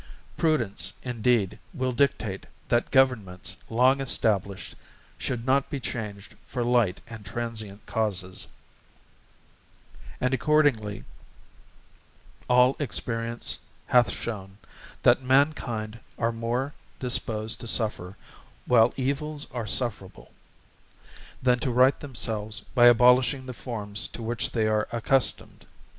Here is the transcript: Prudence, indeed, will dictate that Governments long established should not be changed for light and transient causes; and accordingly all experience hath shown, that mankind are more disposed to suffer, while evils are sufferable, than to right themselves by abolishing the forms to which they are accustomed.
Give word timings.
Prudence, 0.35 0.95
indeed, 1.03 1.59
will 1.75 1.91
dictate 1.91 2.47
that 2.69 2.89
Governments 2.89 3.57
long 3.69 4.01
established 4.01 4.73
should 5.19 5.45
not 5.45 5.69
be 5.69 5.79
changed 5.79 6.33
for 6.47 6.63
light 6.63 7.01
and 7.05 7.23
transient 7.23 7.85
causes; 7.85 8.47
and 10.19 10.33
accordingly 10.33 11.03
all 12.49 12.75
experience 12.79 13.59
hath 13.85 14.09
shown, 14.09 14.57
that 15.03 15.21
mankind 15.21 15.99
are 16.17 16.31
more 16.31 16.73
disposed 16.99 17.59
to 17.59 17.67
suffer, 17.67 18.17
while 18.65 18.95
evils 18.97 19.45
are 19.51 19.67
sufferable, 19.67 20.31
than 21.43 21.59
to 21.59 21.69
right 21.69 21.99
themselves 21.99 22.61
by 22.73 22.87
abolishing 22.87 23.45
the 23.45 23.53
forms 23.53 24.07
to 24.07 24.23
which 24.23 24.49
they 24.49 24.65
are 24.65 24.87
accustomed. 24.91 25.67